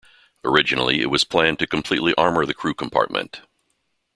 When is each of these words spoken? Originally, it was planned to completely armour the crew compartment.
Originally, 0.43 0.99
it 0.99 1.11
was 1.11 1.23
planned 1.23 1.59
to 1.59 1.67
completely 1.67 2.15
armour 2.15 2.43
the 2.43 2.55
crew 2.55 2.73
compartment. 2.73 3.41